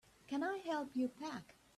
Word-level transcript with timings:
Can 0.25 0.41
I 0.43 0.57
help 0.57 0.95
you 0.95 1.09
pack? 1.09 1.53